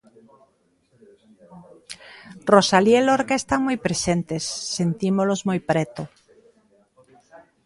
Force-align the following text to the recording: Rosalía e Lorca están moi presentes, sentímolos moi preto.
Rosalía 2.53 2.99
e 3.01 3.05
Lorca 3.07 3.35
están 3.37 3.61
moi 3.67 3.77
presentes, 3.87 4.43
sentímolos 4.77 5.39
moi 5.49 5.59
preto. 5.69 6.01